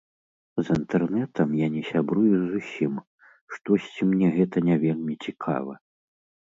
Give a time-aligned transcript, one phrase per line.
[0.63, 2.93] З інтэрнэтам я не сябрую зусім,
[3.57, 5.73] штосьці мне гэта не вельмі цікава.